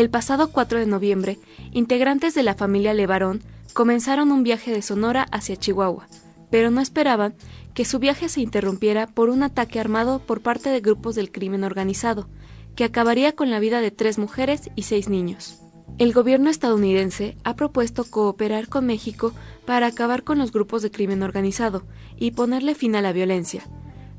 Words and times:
El 0.00 0.08
pasado 0.08 0.50
4 0.50 0.78
de 0.78 0.86
noviembre, 0.86 1.38
integrantes 1.72 2.34
de 2.34 2.42
la 2.42 2.54
familia 2.54 2.94
Levarón 2.94 3.42
comenzaron 3.74 4.32
un 4.32 4.42
viaje 4.42 4.72
de 4.72 4.80
Sonora 4.80 5.26
hacia 5.30 5.58
Chihuahua, 5.58 6.08
pero 6.50 6.70
no 6.70 6.80
esperaban 6.80 7.34
que 7.74 7.84
su 7.84 7.98
viaje 7.98 8.30
se 8.30 8.40
interrumpiera 8.40 9.08
por 9.08 9.28
un 9.28 9.42
ataque 9.42 9.78
armado 9.78 10.20
por 10.20 10.40
parte 10.40 10.70
de 10.70 10.80
grupos 10.80 11.16
del 11.16 11.30
crimen 11.30 11.64
organizado, 11.64 12.30
que 12.76 12.84
acabaría 12.84 13.32
con 13.32 13.50
la 13.50 13.60
vida 13.60 13.82
de 13.82 13.90
tres 13.90 14.16
mujeres 14.16 14.70
y 14.74 14.84
seis 14.84 15.10
niños. 15.10 15.60
El 15.98 16.14
gobierno 16.14 16.48
estadounidense 16.48 17.36
ha 17.44 17.54
propuesto 17.54 18.04
cooperar 18.04 18.68
con 18.68 18.86
México 18.86 19.34
para 19.66 19.88
acabar 19.88 20.24
con 20.24 20.38
los 20.38 20.50
grupos 20.50 20.80
de 20.80 20.90
crimen 20.90 21.22
organizado 21.22 21.84
y 22.16 22.30
ponerle 22.30 22.74
fin 22.74 22.96
a 22.96 23.02
la 23.02 23.12
violencia, 23.12 23.64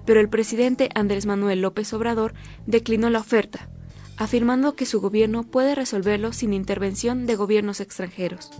pero 0.05 0.19
el 0.19 0.29
presidente 0.29 0.89
Andrés 0.93 1.25
Manuel 1.25 1.61
López 1.61 1.91
Obrador 1.91 2.35
declinó 2.67 3.09
la 3.09 3.17
oferta, 3.17 3.70
afirmando 4.21 4.75
que 4.75 4.85
su 4.85 5.01
gobierno 5.01 5.41
puede 5.41 5.73
resolverlo 5.73 6.31
sin 6.31 6.53
intervención 6.53 7.25
de 7.25 7.35
gobiernos 7.35 7.79
extranjeros. 7.79 8.51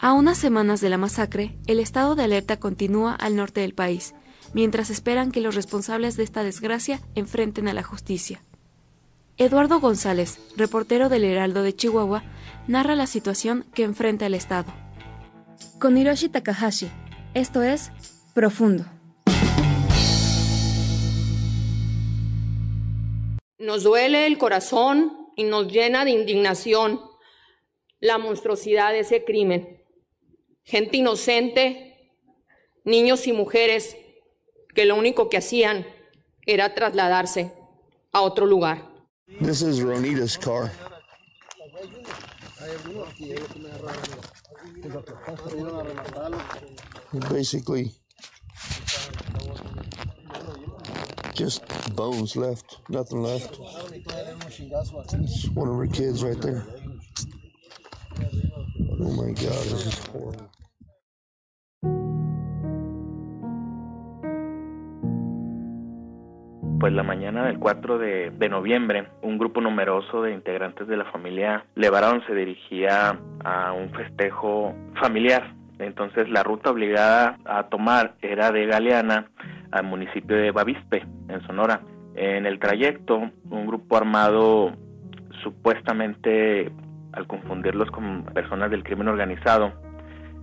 A 0.00 0.14
unas 0.14 0.36
semanas 0.36 0.80
de 0.80 0.88
la 0.88 0.98
masacre, 0.98 1.56
el 1.68 1.78
estado 1.78 2.16
de 2.16 2.24
alerta 2.24 2.56
continúa 2.56 3.14
al 3.14 3.36
norte 3.36 3.60
del 3.60 3.72
país, 3.72 4.14
mientras 4.52 4.90
esperan 4.90 5.30
que 5.30 5.40
los 5.40 5.54
responsables 5.54 6.16
de 6.16 6.24
esta 6.24 6.42
desgracia 6.42 7.00
enfrenten 7.14 7.68
a 7.68 7.72
la 7.72 7.84
justicia. 7.84 8.42
Eduardo 9.36 9.78
González, 9.78 10.40
reportero 10.56 11.08
del 11.08 11.22
Heraldo 11.22 11.62
de 11.62 11.76
Chihuahua, 11.76 12.24
narra 12.66 12.96
la 12.96 13.06
situación 13.06 13.64
que 13.74 13.84
enfrenta 13.84 14.26
el 14.26 14.34
estado. 14.34 14.74
Con 15.78 15.96
Hiroshi 15.96 16.30
Takahashi, 16.30 16.90
esto 17.34 17.62
es 17.62 17.92
Profundo. 18.34 18.95
Nos 23.66 23.82
duele 23.82 24.28
el 24.28 24.38
corazón 24.38 25.32
y 25.34 25.42
nos 25.42 25.66
llena 25.66 26.04
de 26.04 26.12
indignación 26.12 27.00
la 27.98 28.16
monstruosidad 28.16 28.92
de 28.92 29.00
ese 29.00 29.24
crimen. 29.24 29.82
Gente 30.62 30.98
inocente, 30.98 32.12
niños 32.84 33.26
y 33.26 33.32
mujeres 33.32 33.96
que 34.72 34.84
lo 34.84 34.94
único 34.94 35.28
que 35.28 35.38
hacían 35.38 35.84
era 36.42 36.74
trasladarse 36.74 37.54
a 38.12 38.20
otro 38.20 38.46
lugar. 38.46 38.88
This 39.40 39.62
is 39.62 39.82
Ronita's 39.82 40.38
car. 40.38 40.70
Basically, 47.28 47.90
just 51.36 51.62
bones 51.94 52.34
left, 52.34 52.78
nothing 52.88 53.22
left. 53.22 53.58
It's 55.12 55.48
one 55.50 55.68
of 55.68 55.76
her 55.76 55.86
kids 55.86 56.24
right 56.24 56.40
there. 56.40 56.64
Oh 59.00 59.12
my 59.12 59.32
god, 59.32 59.64
this 59.68 59.86
is 59.86 59.98
horrible. 60.06 60.50
Pues 66.80 66.92
la 66.92 67.02
mañana 67.02 67.46
del 67.46 67.58
4 67.58 67.98
de, 67.98 68.30
de, 68.30 68.48
noviembre, 68.48 69.08
un 69.22 69.38
grupo 69.38 69.60
numeroso 69.60 70.22
de 70.22 70.32
integrantes 70.32 70.86
de 70.86 70.96
la 70.96 71.10
familia 71.10 71.64
Levarón 71.74 72.22
se 72.26 72.34
dirigía 72.34 73.18
a 73.44 73.72
un 73.72 73.90
festejo 73.90 74.74
familiar. 75.00 75.54
Entonces 75.78 76.28
la 76.30 76.42
ruta 76.42 76.70
obligada 76.70 77.38
a 77.44 77.68
tomar 77.68 78.14
era 78.22 78.50
de 78.50 78.66
Galeana 78.66 79.30
al 79.70 79.84
municipio 79.84 80.36
de 80.36 80.50
Bavispe, 80.50 81.04
en 81.28 81.46
Sonora. 81.46 81.80
En 82.14 82.46
el 82.46 82.58
trayecto, 82.58 83.30
un 83.50 83.66
grupo 83.66 83.96
armado 83.96 84.72
supuestamente 85.42 86.70
al 87.12 87.26
confundirlos 87.26 87.90
con 87.90 88.24
personas 88.26 88.70
del 88.70 88.82
crimen 88.82 89.08
organizado, 89.08 89.72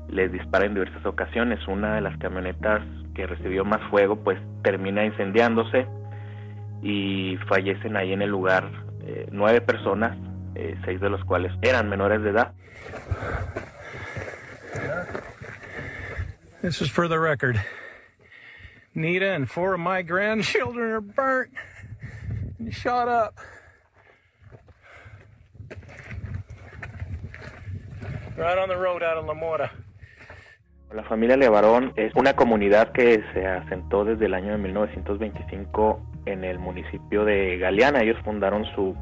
les 0.09 0.31
dispara 0.31 0.65
en 0.65 0.73
diversas 0.73 1.05
ocasiones. 1.05 1.67
Una 1.67 1.95
de 1.95 2.01
las 2.01 2.17
camionetas 2.17 2.81
que 3.15 3.27
recibió 3.27 3.63
más 3.65 3.81
fuego 3.89 4.15
pues 4.17 4.39
termina 4.63 5.05
incendiándose 5.05 5.87
y 6.81 7.37
fallecen 7.47 7.95
ahí 7.95 8.13
en 8.13 8.21
el 8.21 8.29
lugar 8.29 8.69
eh, 9.05 9.27
nueve 9.31 9.61
personas, 9.61 10.17
eh, 10.55 10.75
seis 10.85 10.99
de 10.99 11.09
los 11.09 11.23
cuales 11.25 11.51
eran 11.61 11.89
menores 11.89 12.21
de 12.21 12.29
edad. 12.29 12.53
This 16.61 16.81
is 16.81 16.91
for 16.91 17.09
the 17.09 17.19
record. 17.19 17.57
Nita 18.95 19.33
and 19.33 19.49
four 19.49 19.73
of 19.73 19.79
my 19.79 20.03
grandchildren 20.03 20.91
are 20.91 21.01
burnt 21.01 21.51
and 22.59 22.73
shot 22.73 23.07
up. 23.07 23.37
Right 28.37 28.57
on 28.57 28.69
the 28.69 28.77
road 28.77 29.03
out 29.03 29.17
of 29.17 29.25
La 29.25 29.33
Mora. 29.33 29.71
La 30.93 31.03
familia 31.03 31.37
Levarón 31.37 31.91
es 31.95 32.13
una 32.15 32.35
comunidad 32.35 32.91
que 32.91 33.23
se 33.33 33.47
asentó 33.47 34.05
desde 34.05 34.27
el 34.27 34.35
año 34.35 34.51
de 34.51 34.59
1925 34.59 35.99
en 36.27 36.43
el 36.43 36.59
municipio 36.59 37.25
de 37.25 37.57
Galeana. 37.57 38.01
Ellos 38.01 38.17
fundaron 38.23 38.65
su, 38.75 38.95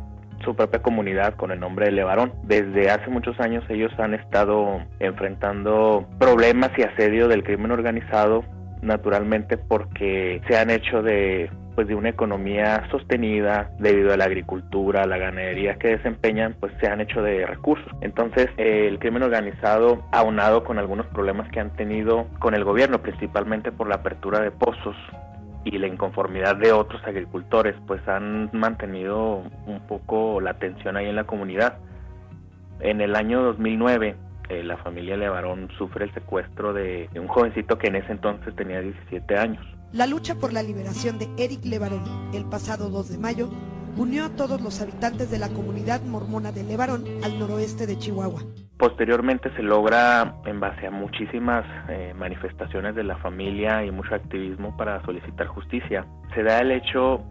su 0.46 0.56
propia 0.56 0.82
comunidad 0.82 1.36
con 1.36 1.52
el 1.52 1.60
nombre 1.60 1.88
de 1.88 1.92
Levarón. 1.92 2.34
Desde 2.44 2.90
hace 2.90 3.10
muchos 3.10 3.38
años 3.42 3.66
ellos 3.70 3.92
han 4.00 4.14
estado 4.14 4.82
enfrentando 5.00 6.08
problemas 6.18 6.72
y 6.78 6.84
asedio 6.84 7.28
del 7.28 7.44
crimen 7.44 7.72
organizado, 7.72 8.46
naturalmente 8.82 9.58
porque 9.58 10.42
se 10.48 10.58
han 10.58 10.70
hecho 10.70 11.02
de 11.02 11.50
pues 11.76 11.88
de 11.88 11.96
una 11.96 12.10
economía 12.10 12.88
sostenida 12.92 13.72
debido 13.80 14.14
a 14.14 14.18
la 14.18 14.26
agricultura, 14.26 15.06
la 15.06 15.18
ganadería 15.18 15.76
que 15.76 15.90
desempeñan, 15.90 16.56
pues 16.60 16.74
se 16.82 16.88
han 16.88 17.02
hecho 17.02 17.22
de 17.22 17.46
recursos. 17.46 17.92
Entonces, 18.02 18.50
el 18.58 19.00
crimen 19.00 19.24
organizado, 19.24 20.04
aunado 20.12 20.64
con 20.64 20.78
algunos 20.80 21.06
problemas 21.08 21.50
que 21.50 21.60
han 21.60 21.74
tenido 21.76 22.28
con 22.40 22.56
el 22.56 22.64
gobierno, 22.64 23.02
principalmente 23.02 23.72
por 23.72 23.88
la 23.88 23.96
apertura 23.96 24.42
de 24.42 24.52
pozos 24.52 24.96
y 25.64 25.78
la 25.78 25.88
inconformidad 25.88 26.56
de 26.58 26.72
otros 26.72 27.02
agricultores, 27.06 27.76
pues 27.88 28.06
han 28.08 28.50
mantenido 28.52 29.44
un 29.66 29.80
poco 29.88 30.42
la 30.42 30.56
tensión 30.56 30.98
ahí 30.98 31.08
en 31.08 31.16
la 31.16 31.24
comunidad. 31.24 31.78
En 32.80 33.00
el 33.00 33.16
año 33.16 33.44
2009, 33.44 34.16
eh, 34.52 34.64
la 34.64 34.78
familia 34.78 35.16
Levarón 35.16 35.70
sufre 35.78 36.06
el 36.06 36.14
secuestro 36.14 36.74
de, 36.74 37.10
de 37.14 37.20
un 37.20 37.28
jovencito 37.28 37.78
que 37.78 37.88
en 37.88 37.96
ese 37.96 38.12
entonces 38.12 38.56
tenía 38.56 38.82
17 38.82 39.38
años. 39.38 39.66
La 39.94 40.08
lucha 40.08 40.36
por 40.36 40.54
la 40.54 40.64
liberación 40.64 41.20
de 41.20 41.30
Eric 41.38 41.66
Levarón 41.66 42.04
el 42.34 42.46
pasado 42.46 42.90
2 42.90 43.10
de 43.10 43.18
mayo 43.18 43.50
unió 43.98 44.26
a 44.26 44.30
todos 44.30 44.62
los 44.62 44.82
habitantes 44.82 45.30
de 45.32 45.38
la 45.38 45.50
comunidad 45.50 46.02
mormona 46.02 46.52
de 46.52 46.64
Levarón 46.64 47.06
al 47.24 47.40
noroeste 47.40 47.88
de 47.88 47.98
Chihuahua. 47.98 48.42
Posteriormente 48.78 49.54
se 49.56 49.64
logra, 49.64 50.36
en 50.46 50.60
base 50.60 50.88
a 50.88 50.92
muchísimas 50.92 51.66
eh, 51.90 52.14
manifestaciones 52.16 52.96
de 52.96 53.04
la 53.04 53.18
familia 53.18 53.86
y 53.86 53.92
mucho 53.92 54.16
activismo 54.16 54.76
para 54.76 55.04
solicitar 55.06 55.48
justicia, 55.48 56.06
se 56.34 56.44
da 56.44 56.60
el 56.60 56.72
hecho 56.72 57.24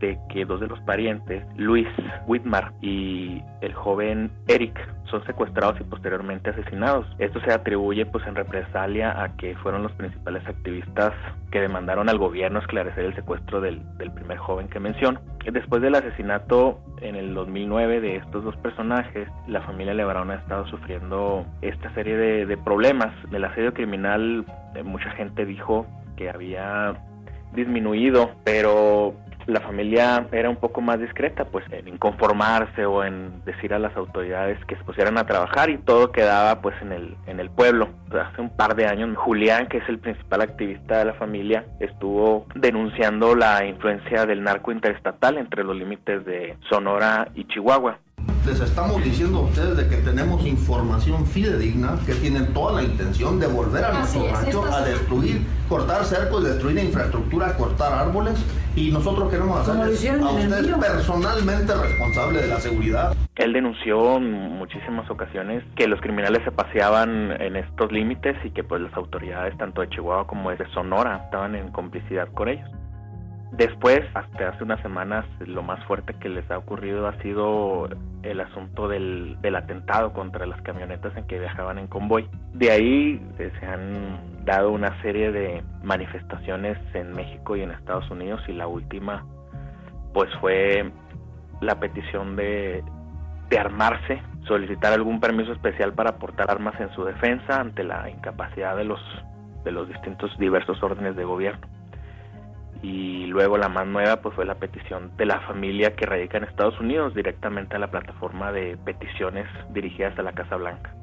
de 0.00 0.18
que 0.28 0.44
dos 0.44 0.60
de 0.60 0.66
los 0.66 0.80
parientes, 0.80 1.44
Luis 1.56 1.88
Whitmar 2.26 2.72
y 2.80 3.42
el 3.60 3.72
joven 3.74 4.30
Eric, 4.48 4.78
son 5.10 5.24
secuestrados 5.26 5.80
y 5.80 5.84
posteriormente 5.84 6.50
asesinados. 6.50 7.06
Esto 7.18 7.40
se 7.40 7.52
atribuye 7.52 8.06
pues 8.06 8.26
en 8.26 8.34
represalia 8.34 9.22
a 9.22 9.36
que 9.36 9.54
fueron 9.56 9.82
los 9.82 9.92
principales 9.92 10.46
activistas 10.46 11.12
que 11.50 11.60
demandaron 11.60 12.08
al 12.08 12.18
gobierno 12.18 12.58
esclarecer 12.58 13.04
el 13.04 13.14
secuestro 13.14 13.60
del, 13.60 13.82
del 13.98 14.10
primer 14.10 14.38
joven 14.38 14.68
que 14.68 14.80
menciono. 14.80 15.20
Después 15.52 15.82
del 15.82 15.94
asesinato 15.94 16.80
en 17.00 17.16
el 17.16 17.34
2009 17.34 18.00
de 18.00 18.16
estos 18.16 18.44
dos 18.44 18.56
personajes, 18.56 19.28
la 19.46 19.60
familia 19.60 19.94
Levarón 19.94 20.30
ha 20.30 20.36
estado 20.36 20.66
sufriendo 20.66 21.44
esta 21.60 21.92
serie 21.94 22.16
de, 22.16 22.46
de 22.46 22.56
problemas. 22.56 23.12
El 23.30 23.44
asedio 23.44 23.74
criminal, 23.74 24.46
eh, 24.74 24.82
mucha 24.82 25.10
gente 25.10 25.44
dijo 25.44 25.86
que 26.16 26.30
había 26.30 26.94
disminuido, 27.54 28.30
pero 28.44 29.14
la 29.46 29.60
familia 29.60 30.26
era 30.32 30.50
un 30.50 30.56
poco 30.56 30.80
más 30.80 31.00
discreta, 31.00 31.44
pues 31.44 31.64
en 31.70 31.88
inconformarse 31.88 32.86
o 32.86 33.04
en 33.04 33.44
decir 33.44 33.74
a 33.74 33.78
las 33.78 33.96
autoridades 33.96 34.62
que 34.66 34.76
se 34.76 34.84
pusieran 34.84 35.18
a 35.18 35.26
trabajar 35.26 35.70
y 35.70 35.78
todo 35.78 36.12
quedaba 36.12 36.60
pues 36.60 36.74
en 36.82 36.92
el 36.92 37.16
en 37.26 37.40
el 37.40 37.50
pueblo. 37.50 37.88
Hace 38.10 38.40
un 38.40 38.50
par 38.50 38.74
de 38.76 38.86
años 38.86 39.16
Julián, 39.16 39.68
que 39.68 39.78
es 39.78 39.88
el 39.88 39.98
principal 39.98 40.42
activista 40.42 40.98
de 40.98 41.06
la 41.06 41.14
familia, 41.14 41.64
estuvo 41.80 42.46
denunciando 42.54 43.34
la 43.34 43.64
influencia 43.64 44.26
del 44.26 44.42
narco 44.42 44.72
interestatal 44.72 45.38
entre 45.38 45.64
los 45.64 45.76
límites 45.76 46.24
de 46.24 46.56
Sonora 46.68 47.28
y 47.34 47.44
Chihuahua. 47.46 47.98
Les 48.46 48.60
estamos 48.60 49.02
diciendo 49.02 49.38
a 49.38 49.42
ustedes 49.42 49.76
de 49.76 49.88
que 49.88 49.96
tenemos 50.02 50.44
información 50.44 51.26
fidedigna 51.26 51.98
que 52.04 52.14
tienen 52.14 52.52
toda 52.52 52.72
la 52.72 52.82
intención 52.82 53.40
de 53.40 53.46
volver 53.46 53.84
a 53.84 53.92
nuestro 53.92 54.30
rancho 54.30 54.64
a 54.64 54.82
destruir, 54.82 55.42
cortar 55.68 56.04
cercos, 56.04 56.44
destruir 56.44 56.78
infraestructura, 56.78 57.56
cortar 57.56 57.92
árboles 57.92 58.34
y 58.76 58.90
nosotros 58.90 59.30
queremos 59.30 59.60
hacerles 59.60 60.04
a 60.10 60.30
usted 60.30 60.76
personalmente 60.78 61.74
responsable 61.74 62.42
de 62.42 62.48
la 62.48 62.60
seguridad. 62.60 63.16
Él 63.36 63.52
denunció 63.52 64.16
en 64.16 64.32
muchísimas 64.58 65.10
ocasiones 65.10 65.64
que 65.74 65.88
los 65.88 66.00
criminales 66.00 66.42
se 66.44 66.52
paseaban 66.52 67.40
en 67.40 67.56
estos 67.56 67.90
límites 67.92 68.36
y 68.44 68.50
que 68.50 68.62
pues 68.62 68.82
las 68.82 68.94
autoridades 68.94 69.56
tanto 69.56 69.80
de 69.80 69.88
Chihuahua 69.88 70.26
como 70.26 70.50
de 70.50 70.66
Sonora 70.72 71.22
estaban 71.24 71.54
en 71.54 71.70
complicidad 71.70 72.28
con 72.34 72.48
ellos. 72.48 72.70
Después, 73.56 74.00
hasta 74.14 74.48
hace 74.48 74.64
unas 74.64 74.80
semanas, 74.82 75.24
lo 75.38 75.62
más 75.62 75.82
fuerte 75.84 76.14
que 76.14 76.28
les 76.28 76.50
ha 76.50 76.58
ocurrido 76.58 77.06
ha 77.06 77.16
sido 77.22 77.88
el 78.24 78.40
asunto 78.40 78.88
del, 78.88 79.38
atentado 79.54 80.12
contra 80.12 80.44
las 80.44 80.60
camionetas 80.62 81.16
en 81.16 81.24
que 81.28 81.38
viajaban 81.38 81.78
en 81.78 81.86
convoy. 81.86 82.28
De 82.52 82.72
ahí 82.72 83.24
eh, 83.38 83.52
se 83.60 83.66
han 83.66 84.44
dado 84.44 84.72
una 84.72 85.00
serie 85.02 85.30
de 85.30 85.62
manifestaciones 85.84 86.78
en 86.94 87.12
México 87.12 87.54
y 87.54 87.62
en 87.62 87.70
Estados 87.70 88.10
Unidos 88.10 88.42
y 88.48 88.54
la 88.54 88.66
última 88.66 89.24
pues 90.12 90.30
fue 90.40 90.90
la 91.60 91.78
petición 91.78 92.34
de, 92.34 92.82
de 93.50 93.58
armarse, 93.58 94.20
solicitar 94.48 94.92
algún 94.92 95.20
permiso 95.20 95.52
especial 95.52 95.92
para 95.92 96.16
portar 96.18 96.50
armas 96.50 96.74
en 96.80 96.92
su 96.94 97.04
defensa 97.04 97.60
ante 97.60 97.84
la 97.84 98.10
incapacidad 98.10 98.76
de 98.76 98.84
los, 98.84 99.00
de 99.62 99.70
los 99.70 99.88
distintos 99.88 100.36
diversos 100.38 100.82
órdenes 100.82 101.14
de 101.14 101.24
gobierno 101.24 101.73
y 102.82 103.26
luego 103.26 103.58
la 103.58 103.68
más 103.68 103.86
nueva 103.86 104.16
pues 104.20 104.34
fue 104.34 104.44
la 104.44 104.56
petición 104.56 105.16
de 105.16 105.26
la 105.26 105.40
familia 105.40 105.94
que 105.94 106.06
radica 106.06 106.38
en 106.38 106.44
Estados 106.44 106.78
Unidos 106.80 107.14
directamente 107.14 107.76
a 107.76 107.78
la 107.78 107.90
plataforma 107.90 108.52
de 108.52 108.76
peticiones 108.84 109.46
dirigidas 109.70 110.18
a 110.18 110.22
la 110.22 110.32
Casa 110.32 110.56
Blanca. 110.56 110.94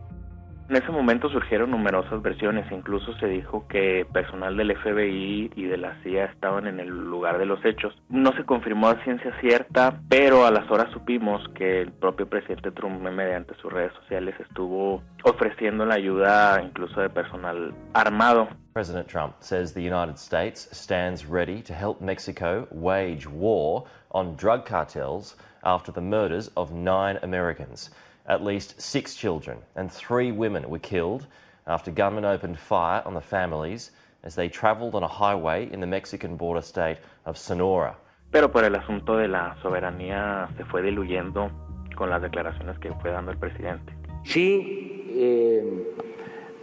En 0.72 0.78
ese 0.78 0.90
momento 0.90 1.28
surgieron 1.28 1.72
numerosas 1.72 2.22
versiones, 2.22 2.72
incluso 2.72 3.14
se 3.18 3.28
dijo 3.28 3.68
que 3.68 4.08
personal 4.14 4.56
del 4.56 4.74
FBI 4.74 5.52
y 5.54 5.64
de 5.66 5.76
la 5.76 6.02
CIA 6.02 6.28
estaban 6.28 6.66
en 6.66 6.80
el 6.80 6.88
lugar 6.88 7.40
de 7.40 7.46
los 7.46 7.60
hechos. 7.66 7.94
No 8.08 8.32
se 8.38 8.46
confirmó 8.46 8.88
a 8.88 9.04
ciencia 9.04 9.38
cierta, 9.42 10.00
pero 10.08 10.46
a 10.46 10.52
las 10.52 10.72
horas 10.72 10.90
supimos 10.94 11.46
que 11.56 11.82
el 11.82 11.92
propio 11.92 12.26
presidente 12.30 12.72
Trump 12.72 13.02
mediante 13.02 13.54
sus 13.56 13.70
redes 13.70 13.92
sociales 13.96 14.34
estuvo 14.40 15.04
ofreciendo 15.26 15.86
la 15.86 15.96
ayuda 15.96 16.62
incluso 16.64 17.02
de 17.02 17.10
personal 17.10 17.74
armado. 17.94 18.48
President 18.72 19.10
Trump 19.10 19.34
says 19.42 19.74
the 19.74 19.82
United 19.82 20.16
States 20.16 20.70
stands 20.72 21.26
ready 21.26 21.62
to 21.62 21.74
help 21.74 22.00
Mexico 22.00 22.66
wage 22.72 23.28
war 23.28 23.84
on 24.12 24.38
drug 24.38 24.66
cartels 24.66 25.36
after 25.64 25.94
the 25.94 26.00
murders 26.00 26.50
of 26.56 26.72
nine 26.72 27.20
Americans. 27.24 27.92
At 28.32 28.42
least 28.42 28.80
six 28.80 29.14
children 29.14 29.58
and 29.76 29.92
three 29.92 30.32
women 30.32 30.70
were 30.70 30.80
killed 30.80 31.28
after 31.68 31.92
gunmen 31.92 32.24
opened 32.24 32.58
fire 32.58 33.02
on 33.06 33.14
the 33.14 33.20
families 33.20 33.92
as 34.24 34.36
they 34.36 34.48
traveled 34.48 34.96
on 34.96 35.04
a 35.04 35.08
highway 35.08 35.70
in 35.74 35.82
the 35.82 35.86
Mexican 35.86 36.38
border 36.38 36.62
state 36.62 37.00
of 37.26 37.38
Sonora. 37.38 37.94
Pero 38.32 38.50
por 38.50 38.64
el 38.64 38.74
asunto 38.76 39.18
de 39.18 39.28
la 39.28 39.58
soberanía 39.62 40.48
se 40.56 40.64
fue 40.64 40.82
diluyendo 40.82 41.52
con 41.98 42.10
las 42.10 42.22
declaraciones 42.22 42.80
que 42.80 42.94
fue 43.02 43.12
dando 43.12 43.32
el 43.32 43.38
presidente. 43.38 43.92
Sí, 44.24 45.10
eh, 45.10 45.94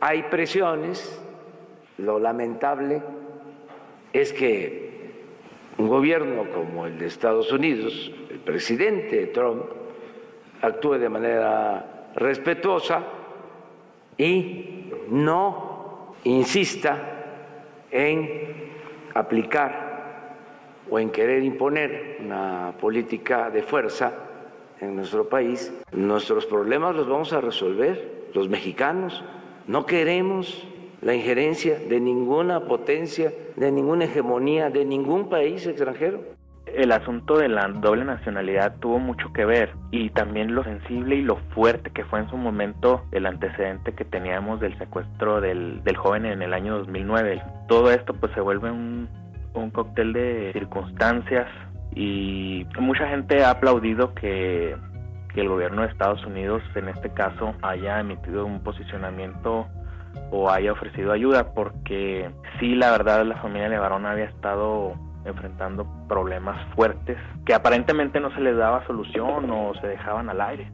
hay 0.01 0.23
presiones. 0.31 1.21
Lo 1.99 2.19
lamentable 2.19 3.03
es 4.15 4.33
que 4.33 5.13
un 5.77 5.89
gobierno 5.89 6.45
como 6.55 6.87
el 6.87 6.99
de 6.99 7.07
Estados 7.09 7.53
Unidos, 7.53 8.11
el 8.31 8.39
presidente 8.39 9.27
Trump, 9.27 9.67
actúe 10.63 10.99
de 10.99 11.09
manera 11.09 12.11
respetuosa 12.15 13.03
y 14.17 14.91
no 15.11 16.15
insista 16.25 16.99
en 17.91 18.71
aplicar 19.15 19.89
o 20.91 20.99
en 20.99 21.11
querer 21.11 21.43
imponer 21.43 22.19
una 22.21 22.75
política 22.81 23.51
de 23.51 23.63
fuerza 23.63 24.13
en 24.81 24.97
nuestro 24.97 25.29
país, 25.29 25.73
nuestros 25.93 26.47
problemas 26.47 26.95
los 26.95 27.09
vamos 27.09 27.33
a 27.33 27.41
resolver 27.41 28.29
los 28.33 28.49
mexicanos. 28.49 29.25
No 29.67 29.87
queremos 29.87 30.67
la 31.03 31.15
injerencia 31.15 31.79
de 31.79 32.01
ninguna 32.01 32.65
potencia, 32.65 33.33
de 33.57 33.73
ninguna 33.73 34.05
hegemonía, 34.05 34.71
de 34.71 34.85
ningún 34.85 35.29
país 35.29 35.67
extranjero 35.67 36.38
el 36.77 36.93
asunto 36.93 37.39
de 37.39 37.49
la 37.49 37.69
doble 37.69 38.05
nacionalidad 38.05 38.77
tuvo 38.81 38.99
mucho 38.99 39.33
que 39.33 39.45
ver 39.45 39.73
y 39.91 40.11
también 40.11 40.55
lo 40.55 40.65
sensible 40.65 41.17
y 41.17 41.23
lo 41.23 41.37
fuerte 41.55 41.91
que 41.91 42.05
fue 42.05 42.21
en 42.21 42.31
su 42.31 42.37
momento 42.37 43.05
el 43.13 43.27
antecedente 43.27 43.95
que 43.95 44.05
teníamos 44.05 44.61
del 44.61 44.77
secuestro 44.79 45.41
del, 45.41 45.83
del 45.85 45.97
joven 45.97 46.27
en 46.27 46.43
el 46.43 46.55
año 46.55 46.79
2009. 46.79 47.43
Todo 47.69 47.91
esto 47.91 48.15
pues 48.15 48.33
se 48.35 48.41
vuelve 48.41 48.71
un, 48.71 49.09
un 49.55 49.71
cóctel 49.71 50.13
de 50.13 50.51
circunstancias 50.53 51.49
y 51.95 52.67
mucha 52.79 53.09
gente 53.09 53.43
ha 53.45 53.51
aplaudido 53.51 54.15
que, 54.15 54.77
que 55.35 55.41
el 55.41 55.49
gobierno 55.49 55.83
de 55.83 55.89
Estados 55.89 56.25
Unidos 56.25 56.63
en 56.75 56.89
este 56.89 57.11
caso 57.11 57.55
haya 57.63 58.01
emitido 58.01 58.45
un 58.47 58.63
posicionamiento 58.63 59.67
o 60.31 60.51
haya 60.51 60.73
ofrecido 60.73 61.13
ayuda 61.13 61.53
porque 61.55 62.31
sí 62.59 62.75
la 62.75 62.91
verdad 62.91 63.25
la 63.25 63.37
familia 63.37 63.69
Levarón 63.69 64.07
había 64.07 64.25
estado 64.25 64.95
enfrentando 65.25 65.87
problemas 66.09 66.59
fuertes 66.75 67.19
que 67.45 67.55
aparentemente 67.55 68.21
no 68.21 68.33
se 68.35 68.41
les 68.41 68.57
daba 68.57 68.87
solución 68.87 69.51
o 69.51 69.73
se 69.81 69.87
dejaban 69.87 70.29
al 70.31 70.41
aire. 70.41 70.71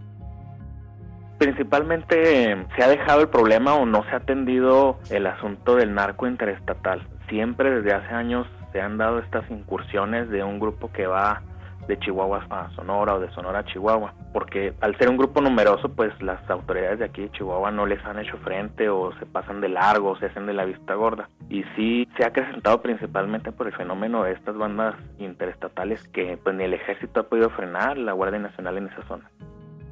Principalmente 1.38 2.66
se 2.76 2.82
ha 2.82 2.88
dejado 2.88 3.22
el 3.22 3.28
problema 3.28 3.74
o 3.74 3.86
no 3.86 4.04
se 4.04 4.10
ha 4.10 4.18
atendido 4.18 4.98
el 5.10 5.26
asunto 5.26 5.76
del 5.76 5.94
narco 5.94 6.26
interestatal. 6.26 7.06
Siempre 7.28 7.70
desde 7.70 7.92
hace 7.92 8.14
años 8.14 8.46
se 8.72 8.80
han 8.80 8.98
dado 8.98 9.18
estas 9.18 9.48
incursiones 9.50 10.28
de 10.30 10.44
un 10.44 10.60
grupo 10.60 10.90
que 10.92 11.06
va 11.06 11.42
de 11.86 11.98
Chihuahua 11.98 12.46
a 12.50 12.70
Sonora 12.70 13.14
o 13.14 13.20
de 13.20 13.30
Sonora 13.32 13.60
a 13.60 13.64
Chihuahua, 13.64 14.14
porque 14.32 14.74
al 14.80 14.96
ser 14.98 15.08
un 15.08 15.16
grupo 15.16 15.40
numeroso, 15.40 15.88
pues 15.88 16.10
las 16.22 16.48
autoridades 16.50 16.98
de 16.98 17.04
aquí 17.06 17.22
de 17.22 17.30
Chihuahua 17.32 17.70
no 17.70 17.86
les 17.86 18.04
han 18.04 18.18
hecho 18.18 18.36
frente 18.38 18.88
o 18.88 19.12
se 19.18 19.26
pasan 19.26 19.60
de 19.60 19.68
largo 19.68 20.10
o 20.10 20.18
se 20.18 20.26
hacen 20.26 20.46
de 20.46 20.54
la 20.54 20.64
vista 20.64 20.94
gorda. 20.94 21.28
Y 21.48 21.64
sí 21.76 22.08
se 22.16 22.24
ha 22.24 22.28
acrecentado 22.28 22.80
principalmente 22.82 23.52
por 23.52 23.66
el 23.66 23.74
fenómeno 23.74 24.24
de 24.24 24.32
estas 24.32 24.56
bandas 24.56 24.94
interestatales 25.18 26.06
que 26.08 26.38
pues 26.42 26.54
ni 26.54 26.64
el 26.64 26.74
ejército 26.74 27.20
ha 27.20 27.28
podido 27.28 27.50
frenar, 27.50 27.96
la 27.98 28.12
Guardia 28.12 28.38
Nacional 28.38 28.78
en 28.78 28.88
esa 28.88 29.02
zona. 29.06 29.30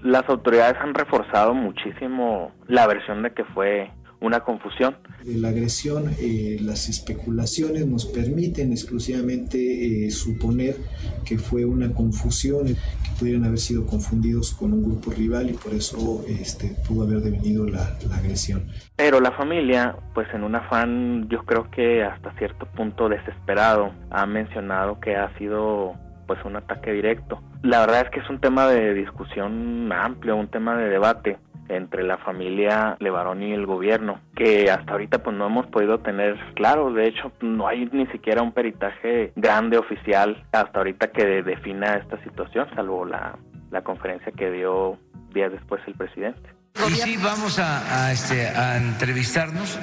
Las 0.03 0.29
autoridades 0.29 0.77
han 0.81 0.95
reforzado 0.95 1.55
muchísimo 1.55 2.51
la 2.67 2.87
versión 2.89 3.23
de 3.23 3.31
que 3.31 3.45
fue 3.45 3.91
una 4.23 4.41
confusión. 4.41 4.97
La 5.25 5.49
agresión, 5.49 6.11
eh, 6.19 6.57
las 6.61 6.89
especulaciones 6.89 7.87
nos 7.87 8.07
permiten 8.07 8.73
exclusivamente 8.73 10.07
eh, 10.07 10.11
suponer 10.11 10.77
que 11.25 11.39
fue 11.39 11.65
una 11.65 11.93
confusión, 11.93 12.67
que 12.67 13.11
pudieran 13.19 13.45
haber 13.45 13.59
sido 13.59 13.85
confundidos 13.85 14.55
con 14.55 14.73
un 14.73 14.83
grupo 14.85 15.11
rival 15.11 15.51
y 15.51 15.55
por 15.55 15.75
eso 15.75 16.25
este, 16.29 16.75
pudo 16.87 17.05
haber 17.05 17.21
devenido 17.21 17.67
la, 17.67 17.97
la 18.09 18.17
agresión. 18.17 18.69
Pero 18.97 19.21
la 19.21 19.33
familia, 19.33 19.97
pues 20.15 20.29
en 20.33 20.45
un 20.45 20.55
afán, 20.55 21.29
yo 21.29 21.45
creo 21.45 21.71
que 21.71 22.03
hasta 22.03 22.33
cierto 22.39 22.67
punto 22.67 23.09
desesperado, 23.09 23.93
ha 24.11 24.27
mencionado 24.27 25.01
que 25.01 25.17
ha 25.17 25.37
sido 25.37 25.95
pues 26.27 26.39
un 26.45 26.57
ataque 26.57 26.93
directo. 26.93 27.43
La 27.63 27.81
verdad 27.81 28.03
es 28.03 28.11
que 28.11 28.21
es 28.21 28.31
un 28.31 28.41
tema 28.41 28.69
de 28.69 28.95
discusión 28.95 29.91
amplio, 29.93 30.37
un 30.37 30.49
tema 30.49 30.77
de 30.77 30.89
debate 30.89 31.39
entre 31.69 32.03
la 32.03 32.19
familia 32.19 32.97
Levarón 33.01 33.43
y 33.43 33.53
el 33.53 33.67
gobierno, 33.67 34.21
que 34.35 34.71
hasta 34.71 34.93
ahorita 34.93 35.23
pues 35.23 35.37
no 35.37 35.47
hemos 35.47 35.67
podido 35.67 35.99
tener 36.01 36.39
claro, 36.55 36.93
de 36.93 37.09
hecho 37.09 37.33
no 37.41 37.67
hay 37.69 37.89
ni 37.93 38.07
siquiera 38.07 38.43
un 38.43 38.53
peritaje 38.53 39.33
grande 39.37 39.79
oficial 39.79 40.45
hasta 40.53 40.79
ahorita 40.79 41.13
que 41.13 41.43
defina 41.43 41.97
esta 41.97 42.23
situación, 42.23 42.69
salvo 42.75 43.05
la, 43.05 43.39
la 43.71 43.83
conferencia 43.83 44.33
que 44.33 44.51
dio 44.51 44.99
días 45.33 45.53
después 45.53 45.81
el 45.87 45.95
presidente. 45.95 46.51
Y 46.89 46.93
sí, 46.93 47.17
vamos 47.23 47.59
a, 47.59 48.13
este, 48.13 48.49
a 48.49 48.79
entrevistarnos 48.79 49.79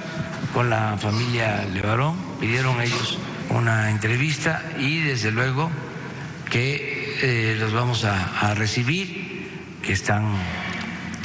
con 0.53 0.69
la 0.69 0.97
familia 0.97 1.63
Levarón, 1.73 2.15
pidieron 2.39 2.81
ellos 2.81 3.19
una 3.49 3.89
entrevista 3.89 4.61
y 4.77 5.01
desde 5.01 5.31
luego 5.31 5.69
que 6.49 7.15
eh, 7.21 7.55
los 7.59 7.73
vamos 7.73 8.05
a, 8.05 8.49
a 8.49 8.55
recibir, 8.55 9.47
que 9.83 9.93
están 9.93 10.33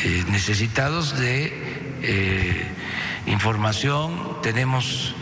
eh, 0.06 0.22
necesitados 0.28 1.18
de 1.18 1.50
eh, 2.02 2.66
información, 3.24 4.36
tenemos 4.42 5.14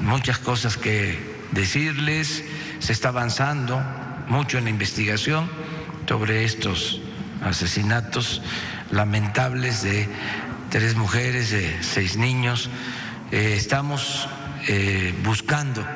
mm, 0.00 0.06
muchas 0.06 0.38
cosas 0.38 0.78
que 0.78 1.18
decirles, 1.52 2.42
se 2.78 2.94
está 2.94 3.08
avanzando 3.10 3.82
mucho 4.28 4.56
en 4.56 4.64
la 4.64 4.70
investigación 4.70 5.50
sobre 6.08 6.46
estos 6.46 7.02
asesinatos 7.44 8.40
lamentables 8.90 9.82
de 9.82 10.08
tres 10.70 10.96
mujeres, 10.96 11.50
de 11.50 11.82
seis 11.82 12.16
niños. 12.16 12.70
Eh, 13.30 13.56
estamos 13.58 14.26
buscando 15.22 15.86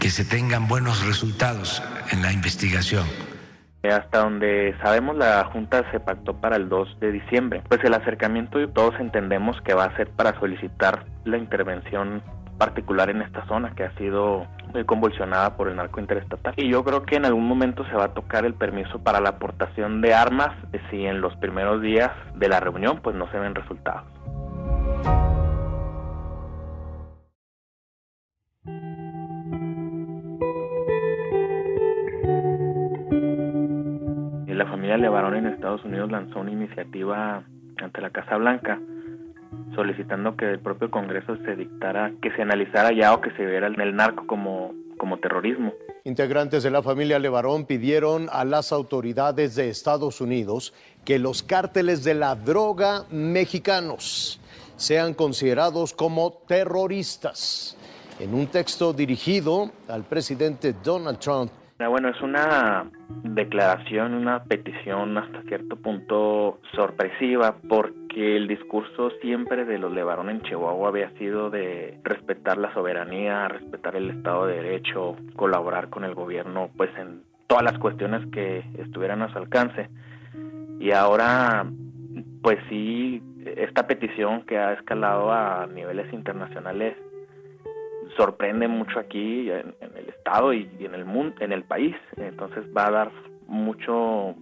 que 0.00 0.08
se 0.08 0.24
tengan 0.24 0.66
buenos 0.66 1.06
resultados 1.06 1.82
en 2.10 2.22
la 2.22 2.32
investigación. 2.32 3.04
Hasta 3.82 4.20
donde 4.20 4.74
sabemos 4.82 5.16
la 5.16 5.44
Junta 5.44 5.88
se 5.90 6.00
pactó 6.00 6.40
para 6.40 6.56
el 6.56 6.68
2 6.68 7.00
de 7.00 7.12
diciembre. 7.12 7.62
Pues 7.68 7.84
el 7.84 7.94
acercamiento 7.94 8.66
todos 8.70 8.94
entendemos 8.98 9.60
que 9.62 9.74
va 9.74 9.84
a 9.84 9.96
ser 9.96 10.10
para 10.10 10.38
solicitar 10.40 11.06
la 11.24 11.38
intervención 11.38 12.22
particular 12.58 13.08
en 13.08 13.22
esta 13.22 13.46
zona 13.46 13.74
que 13.74 13.84
ha 13.84 13.96
sido 13.96 14.46
muy 14.74 14.84
convulsionada 14.84 15.56
por 15.56 15.68
el 15.68 15.76
narco 15.76 16.00
interestatal. 16.00 16.54
Y 16.56 16.68
yo 16.68 16.84
creo 16.84 17.02
que 17.04 17.16
en 17.16 17.24
algún 17.24 17.46
momento 17.46 17.86
se 17.86 17.94
va 17.94 18.04
a 18.04 18.14
tocar 18.14 18.44
el 18.44 18.54
permiso 18.54 18.98
para 18.98 19.20
la 19.20 19.30
aportación 19.30 20.00
de 20.02 20.14
armas 20.14 20.50
si 20.90 21.06
en 21.06 21.20
los 21.20 21.34
primeros 21.36 21.80
días 21.80 22.10
de 22.36 22.48
la 22.48 22.60
reunión 22.60 23.00
pues 23.02 23.16
no 23.16 23.30
se 23.30 23.38
ven 23.38 23.54
resultados. 23.54 24.04
Familia 34.80 34.96
Levarón 34.96 35.36
en 35.36 35.46
Estados 35.46 35.84
Unidos 35.84 36.10
lanzó 36.10 36.40
una 36.40 36.52
iniciativa 36.52 37.44
ante 37.82 38.00
la 38.00 38.08
Casa 38.08 38.38
Blanca 38.38 38.80
solicitando 39.74 40.38
que 40.38 40.52
el 40.52 40.58
propio 40.58 40.90
Congreso 40.90 41.36
se 41.44 41.54
dictara, 41.54 42.12
que 42.22 42.30
se 42.30 42.40
analizara 42.40 42.90
ya 42.90 43.12
o 43.12 43.20
que 43.20 43.30
se 43.32 43.44
viera 43.44 43.66
el 43.66 43.94
narco 43.94 44.26
como, 44.26 44.72
como 44.96 45.18
terrorismo. 45.18 45.74
Integrantes 46.04 46.62
de 46.62 46.70
la 46.70 46.82
familia 46.82 47.18
Levarón 47.18 47.66
pidieron 47.66 48.28
a 48.32 48.46
las 48.46 48.72
autoridades 48.72 49.54
de 49.54 49.68
Estados 49.68 50.22
Unidos 50.22 50.72
que 51.04 51.18
los 51.18 51.42
cárteles 51.42 52.02
de 52.02 52.14
la 52.14 52.34
droga 52.34 53.04
mexicanos 53.10 54.40
sean 54.76 55.12
considerados 55.12 55.92
como 55.92 56.32
terroristas. 56.48 57.76
En 58.18 58.32
un 58.32 58.46
texto 58.46 58.94
dirigido 58.94 59.72
al 59.88 60.04
presidente 60.04 60.74
Donald 60.82 61.18
Trump, 61.18 61.52
bueno, 61.88 62.08
es 62.08 62.20
una 62.20 62.90
declaración, 63.22 64.14
una 64.14 64.44
petición 64.44 65.16
hasta 65.18 65.42
cierto 65.42 65.76
punto 65.76 66.60
sorpresiva 66.74 67.56
porque 67.68 68.36
el 68.36 68.48
discurso 68.48 69.10
siempre 69.22 69.64
de 69.64 69.78
los 69.78 69.92
Levarón 69.92 70.30
en 70.30 70.42
Chihuahua 70.42 70.88
había 70.88 71.10
sido 71.18 71.50
de 71.50 71.98
respetar 72.02 72.58
la 72.58 72.72
soberanía, 72.74 73.48
respetar 73.48 73.96
el 73.96 74.10
Estado 74.10 74.46
de 74.46 74.62
Derecho, 74.62 75.16
colaborar 75.36 75.90
con 75.90 76.04
el 76.04 76.14
gobierno 76.14 76.70
pues 76.76 76.90
en 76.96 77.22
todas 77.46 77.64
las 77.64 77.78
cuestiones 77.78 78.26
que 78.32 78.64
estuvieran 78.78 79.22
a 79.22 79.32
su 79.32 79.38
alcance. 79.38 79.88
Y 80.78 80.92
ahora 80.92 81.66
pues 82.42 82.58
sí, 82.68 83.22
esta 83.56 83.86
petición 83.86 84.42
que 84.42 84.58
ha 84.58 84.72
escalado 84.72 85.32
a 85.32 85.66
niveles 85.66 86.12
internacionales 86.12 86.96
sorprende 88.16 88.68
mucho 88.68 88.98
aquí 88.98 89.50
en, 89.50 89.74
el 89.80 90.08
estado 90.08 90.52
y, 90.52 90.68
en 90.80 90.94
el 90.94 91.04
mundo, 91.04 91.36
en 91.40 91.52
el 91.52 91.64
país. 91.64 91.96
Entonces 92.16 92.64
va 92.76 92.86
a 92.86 92.90
dar 92.90 93.12
mucho 93.46 94.34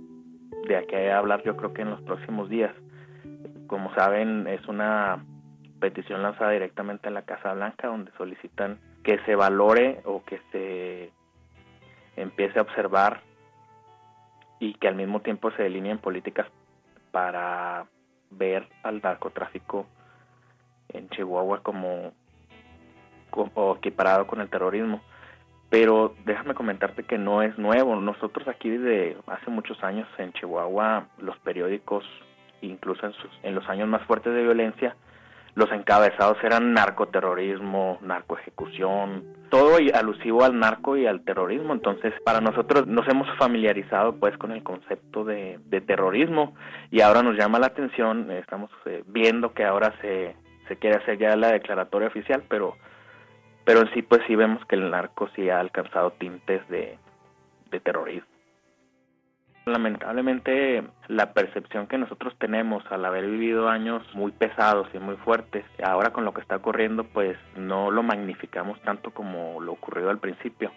de 0.67 1.11
a 1.11 1.19
hablar 1.19 1.43
yo 1.45 1.57
creo 1.57 1.73
que 1.73 1.83
en 1.83 1.91
los 1.91 2.03
próximos 2.03 2.49
días. 2.49 2.75
Como 3.67 3.95
saben, 3.95 4.47
es 4.47 4.67
una 4.67 5.25
petición 5.81 6.23
lanzada 6.23 6.51
directamente 6.51 7.09
en 7.09 7.15
la 7.15 7.23
Casa 7.23 7.55
Blanca 7.55 7.89
donde 7.89 8.11
solicitan 8.17 8.79
que 9.05 9.19
se 9.25 9.35
valore 9.37 10.01
o 10.05 10.25
que 10.25 10.41
se 10.53 11.13
empiece 12.17 12.59
a 12.59 12.63
observar 12.63 13.23
y 14.59 14.75
que 14.75 14.89
al 14.89 14.97
mismo 14.97 15.21
tiempo 15.21 15.51
se 15.53 15.63
delineen 15.63 15.99
políticas 15.99 16.47
para 17.13 17.87
ver 18.31 18.69
al 18.83 19.01
narcotráfico 19.01 19.87
en 20.89 21.09
Chihuahua 21.11 21.63
como 21.63 22.13
o 23.55 23.77
equiparado 23.77 24.27
con 24.27 24.41
el 24.41 24.49
terrorismo. 24.49 25.01
Pero 25.71 26.15
déjame 26.25 26.55
comentarte 26.55 27.03
que 27.03 27.19
no 27.19 27.43
es 27.43 27.59
nuevo. 27.59 27.97
Nosotros 27.97 28.49
aquí 28.49 28.71
desde 28.71 29.17
hace 29.27 29.51
muchos 29.51 29.83
años 29.85 30.09
en 30.17 30.33
Chihuahua, 30.33 31.09
los 31.19 31.39
periódicos, 31.41 32.05
incluso 32.63 33.07
en, 33.07 33.13
en 33.43 33.55
los 33.55 33.69
años 33.69 33.89
más 33.89 34.03
fuertes 34.07 34.33
de 34.33 34.43
violencia, 34.43 34.97
los 35.59 35.73
encabezados 35.73 36.39
eran 36.45 36.73
narcoterrorismo, 36.73 37.99
narcoejecución, 38.01 39.25
todo 39.51 39.79
alusivo 39.93 40.45
al 40.45 40.57
narco 40.57 40.97
y 40.97 41.07
al 41.07 41.23
terrorismo. 41.23 41.73
Entonces, 41.73 42.15
para 42.25 42.41
nosotros 42.41 42.87
nos 42.87 43.09
hemos 43.09 43.27
familiarizado 43.39 44.15
pues 44.15 44.39
con 44.39 44.53
el 44.53 44.63
concepto 44.63 45.25
de, 45.25 45.59
de 45.67 45.81
terrorismo 45.81 46.55
y 46.93 47.01
ahora 47.01 47.25
nos 47.25 47.37
llama 47.37 47.59
la 47.59 47.67
atención, 47.67 48.31
estamos 48.31 48.71
eh, 48.87 49.03
viendo 49.09 49.53
que 49.53 49.65
ahora 49.65 49.93
se, 50.01 50.37
se 50.69 50.77
quiere 50.77 50.99
hacer 50.99 51.19
ya 51.19 51.35
la 51.35 51.51
declaratoria 51.51 52.07
oficial, 52.07 52.45
pero 52.49 52.77
pero 53.69 53.83
en 53.83 53.93
sí 53.93 54.01
pues 54.01 54.23
sí 54.27 54.35
vemos 54.35 54.65
que 54.65 54.77
el 54.77 54.91
narco 54.91 55.29
sí 55.37 55.51
ha 55.51 55.61
alcanzado 55.61 56.13
tintes 56.13 56.67
de, 56.71 56.99
terrorismo. 57.85 58.27
Lamentablemente 59.67 60.85
la 61.09 61.35
percepción 61.35 61.87
que 61.87 61.99
nosotros 61.99 62.35
tenemos 62.39 62.83
al 62.91 63.05
haber 63.05 63.27
vivido 63.27 63.69
años 63.69 64.03
muy 64.15 64.33
pesados 64.33 64.89
y 64.95 64.99
muy 64.99 65.17
fuertes, 65.17 65.67
ahora 65.85 66.15
con 66.15 66.25
lo 66.25 66.33
que 66.33 66.41
está 66.41 66.57
ocurriendo 66.57 67.05
pues 67.05 67.37
no 67.57 67.91
lo 67.91 68.03
magnificamos 68.03 68.81
tanto 68.81 69.11
como 69.11 69.61
lo 69.61 69.73
ocurrido 69.73 70.09
al 70.09 70.19
principio, 70.19 70.73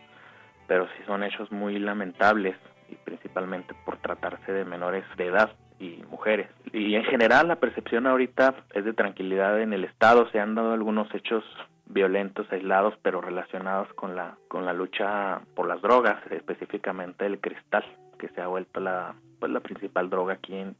pero 0.67 0.85
sí 0.87 1.03
son 1.05 1.23
hechos 1.23 1.49
muy 1.49 1.79
lamentables 1.79 2.57
y 2.89 2.95
principalmente 2.95 3.73
por 3.85 3.99
tratarse 3.99 4.51
de 4.51 4.65
menores 4.65 5.05
de 5.15 5.27
edad 5.27 5.51
y 5.79 6.03
mujeres. 6.09 6.49
Y 6.73 6.95
en 6.95 7.05
general 7.05 7.47
la 7.47 7.55
percepción 7.55 8.05
ahorita 8.05 8.53
es 8.73 8.83
de 8.83 8.91
tranquilidad 8.91 9.61
en 9.61 9.71
el 9.71 9.85
Estado, 9.85 10.29
se 10.31 10.41
han 10.41 10.55
dado 10.55 10.73
algunos 10.73 11.07
hechos 11.15 11.45
violentos 11.91 12.51
aislados 12.51 12.93
pero 13.01 13.21
relacionados 13.21 13.91
con 13.93 14.15
la 14.15 14.37
con 14.47 14.65
la 14.65 14.73
lucha 14.73 15.41
por 15.55 15.67
las 15.67 15.81
drogas 15.81 16.19
específicamente 16.31 17.25
el 17.25 17.39
cristal 17.39 17.85
que 18.17 18.29
se 18.29 18.41
ha 18.41 18.47
vuelto 18.47 18.79
la 18.79 19.15
pues 19.39 19.51
la 19.51 19.59
principal 19.59 20.09
droga 20.09 20.33
aquí 20.33 20.55
en, 20.55 20.75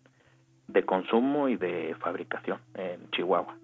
de 0.68 0.84
consumo 0.84 1.50
y 1.50 1.58
de 1.58 1.96
fabricación 2.00 2.60
en 2.76 3.10
Chihuahua 3.12 3.56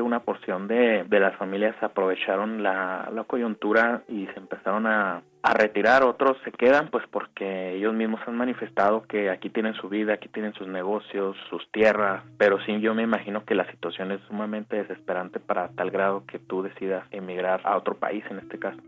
una 0.00 0.20
porción 0.20 0.68
de, 0.68 1.04
de 1.04 1.20
las 1.20 1.36
familias 1.36 1.74
aprovecharon 1.82 2.62
la, 2.62 3.08
la 3.12 3.24
coyuntura 3.24 4.02
y 4.08 4.26
se 4.26 4.38
empezaron 4.38 4.86
a, 4.86 5.22
a 5.42 5.54
retirar, 5.54 6.02
otros 6.02 6.36
se 6.44 6.52
quedan 6.52 6.88
pues 6.88 7.04
porque 7.10 7.74
ellos 7.74 7.94
mismos 7.94 8.20
han 8.26 8.36
manifestado 8.36 9.02
que 9.02 9.30
aquí 9.30 9.50
tienen 9.50 9.74
su 9.74 9.88
vida, 9.88 10.14
aquí 10.14 10.28
tienen 10.28 10.52
sus 10.54 10.68
negocios, 10.68 11.36
sus 11.48 11.70
tierras, 11.70 12.22
pero 12.38 12.58
sí 12.64 12.80
yo 12.80 12.94
me 12.94 13.02
imagino 13.02 13.44
que 13.44 13.54
la 13.54 13.70
situación 13.70 14.12
es 14.12 14.20
sumamente 14.28 14.76
desesperante 14.76 15.40
para 15.40 15.68
tal 15.68 15.90
grado 15.90 16.24
que 16.26 16.38
tú 16.38 16.62
decidas 16.62 17.04
emigrar 17.10 17.60
a 17.64 17.76
otro 17.76 17.96
país 17.96 18.24
en 18.30 18.38
este 18.38 18.58
caso. 18.58 18.80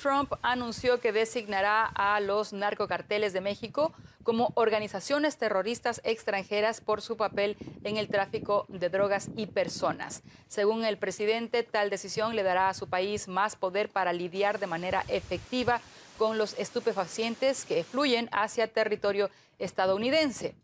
Trump 0.00 0.32
anunció 0.42 0.98
que 0.98 1.12
designará 1.12 1.84
a 1.84 2.20
los 2.20 2.52
narcocarteles 2.52 3.32
de 3.32 3.42
México 3.42 3.92
como 4.22 4.52
organizaciones 4.54 5.36
terroristas 5.36 6.00
extranjeras 6.04 6.80
por 6.80 7.02
su 7.02 7.16
papel 7.16 7.56
en 7.84 7.96
el 7.96 8.08
tráfico 8.08 8.64
de 8.68 8.88
drogas 8.88 9.28
y 9.36 9.46
personas. 9.46 10.22
Según 10.48 10.84
el 10.84 10.96
presidente, 10.96 11.62
tal 11.62 11.90
decisión 11.90 12.34
le 12.34 12.42
dará 12.42 12.68
a 12.68 12.74
su 12.74 12.88
país 12.88 13.28
más 13.28 13.56
poder 13.56 13.90
para 13.90 14.12
lidiar 14.12 14.58
de 14.58 14.66
manera 14.66 15.04
efectiva 15.08 15.80
con 16.16 16.38
los 16.38 16.58
estupefacientes 16.58 17.64
que 17.64 17.84
fluyen 17.84 18.28
hacia 18.32 18.72
territorio 18.72 19.30
estadounidense. 19.58 20.54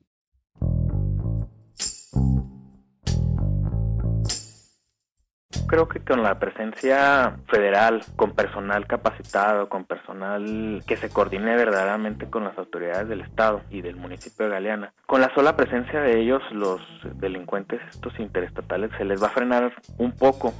Creo 5.66 5.88
que 5.88 6.00
con 6.00 6.22
la 6.22 6.38
presencia 6.38 7.36
federal, 7.48 8.02
con 8.16 8.32
personal 8.32 8.86
capacitado, 8.86 9.68
con 9.68 9.84
personal 9.84 10.82
que 10.86 10.96
se 10.96 11.10
coordine 11.10 11.56
verdaderamente 11.56 12.28
con 12.28 12.44
las 12.44 12.56
autoridades 12.58 13.08
del 13.08 13.20
Estado 13.20 13.62
y 13.70 13.82
del 13.82 13.96
municipio 13.96 14.46
de 14.46 14.52
Galeana, 14.52 14.92
con 15.06 15.20
la 15.20 15.32
sola 15.34 15.56
presencia 15.56 16.00
de 16.00 16.20
ellos, 16.20 16.42
los 16.52 16.80
delincuentes, 17.14 17.80
estos 17.90 18.18
interestatales, 18.18 18.90
se 18.98 19.04
les 19.04 19.22
va 19.22 19.28
a 19.28 19.30
frenar 19.30 19.72
un 19.98 20.12
poco. 20.12 20.52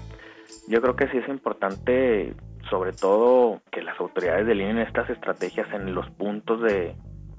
Yo 0.68 0.80
creo 0.80 0.96
que 0.96 1.08
sí 1.08 1.18
es 1.18 1.28
importante, 1.28 2.34
sobre 2.70 2.92
todo, 2.92 3.60
que 3.70 3.82
las 3.82 3.98
autoridades 4.00 4.46
delineen 4.46 4.78
estas 4.78 5.08
estrategias 5.10 5.66
en 5.72 5.94
los 5.94 6.08
puntos 6.10 6.62
de, 6.62 6.94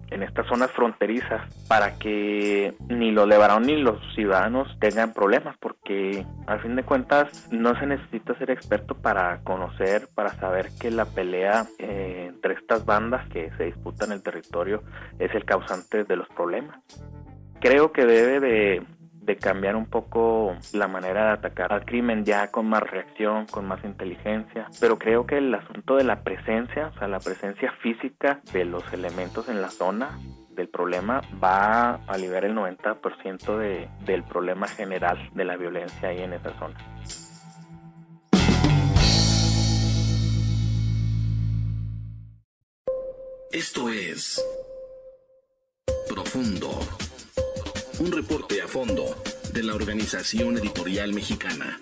en 0.10 0.24
estas 0.24 0.48
zonas 0.48 0.72
fronterizas 0.72 1.42
para 1.68 1.98
que 1.98 2.74
ni 2.88 3.12
los 3.12 3.28
Levarón 3.28 3.64
ni 3.64 3.78
los 3.78 4.00
ciudadanos 4.16 4.68
tengan 4.80 5.14
problemas 5.14 5.58
porque 5.58 6.26
al 6.46 6.62
fin 6.62 6.76
de 6.76 6.84
cuentas 6.84 7.50
no 7.52 7.78
se 7.80 7.86
necesita 7.86 8.38
ser 8.38 8.52
experto 8.52 8.96
para 8.96 9.40
conocer, 9.44 10.08
para 10.16 10.34
saber 10.36 10.70
que 10.80 10.92
la 10.92 11.06
pelea 11.06 11.66
eh, 11.80 12.28
entre 12.30 12.54
estas 12.54 12.86
bandas 12.86 13.28
que 13.30 13.52
se 13.58 13.66
disputan 13.66 14.12
el 14.12 14.24
territorio 14.24 14.84
es 15.20 15.34
el 15.36 15.46
causante 15.46 16.04
de 16.04 16.16
los 16.16 16.28
problemas. 16.30 16.80
Creo 17.60 17.92
que 17.92 18.06
debe 18.06 18.40
de, 18.40 18.84
de 19.28 19.36
cambiar 19.36 19.76
un 19.76 19.86
poco 19.86 20.56
la 20.72 20.88
manera 20.88 21.26
de 21.26 21.32
atacar 21.34 21.74
al 21.74 21.86
crimen 21.86 22.24
ya 22.24 22.50
con 22.50 22.68
más 22.68 22.82
reacción, 22.82 23.46
con 23.46 23.68
más 23.68 23.84
inteligencia, 23.84 24.70
pero 24.80 24.98
creo 24.98 25.28
que 25.28 25.38
el 25.38 25.54
asunto 25.54 25.98
de 25.98 26.06
la 26.06 26.24
presencia, 26.24 26.88
o 26.96 26.98
sea, 26.98 27.10
la 27.10 27.20
presencia 27.20 27.72
física 27.84 28.40
de 28.54 28.64
los 28.64 28.92
elementos 28.94 29.50
en 29.50 29.62
la 29.62 29.70
zona 29.70 30.18
del 30.52 30.70
problema 30.70 31.22
va 31.44 31.90
a 31.90 32.00
aliviar 32.08 32.46
el 32.46 32.56
90% 32.56 33.58
de, 33.58 33.90
del 34.06 34.24
problema 34.24 34.68
general 34.68 35.30
de 35.34 35.44
la 35.44 35.58
violencia 35.58 36.08
ahí 36.08 36.22
en 36.22 36.34
esa 36.34 36.58
zona. 36.58 36.78
Esto 43.52 43.90
es 43.90 44.44
Profundo. 46.08 47.07
Un 48.00 48.12
reporte 48.12 48.62
a 48.62 48.68
fondo 48.68 49.16
de 49.54 49.64
la 49.64 49.74
Organización 49.74 50.58
Editorial 50.58 51.14
Mexicana. 51.14 51.82